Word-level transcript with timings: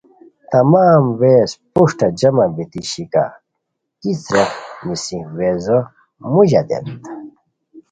تمام 0.53 1.01
ویز 1.19 1.51
پروشٹہ 1.73 2.07
جمع 2.19 2.47
بیتی 2.55 2.81
شیکہ 2.91 3.25
ای 4.03 4.11
څریخ 4.23 4.51
نیسی 4.85 5.19
ویزو 5.37 5.79
موژہ 6.33 6.61
دیت 6.67 6.85